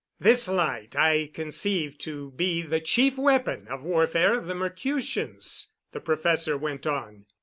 "This 0.19 0.47
light 0.47 0.95
I 0.97 1.29
conceive 1.31 1.99
to 1.99 2.31
be 2.31 2.63
the 2.63 2.79
chief 2.79 3.19
weapon 3.19 3.67
of 3.67 3.83
warfare 3.83 4.33
of 4.39 4.47
the 4.47 4.55
Mercutians," 4.55 5.73
the 5.91 5.99
professor 6.01 6.57
went 6.57 6.87
on. 6.87 7.27